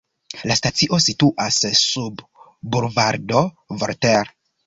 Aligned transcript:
La 0.51 0.55
stacio 0.59 0.97
situas 1.07 1.59
sub 1.81 2.25
Bulvardo 2.77 3.45
Voltaire. 3.83 4.35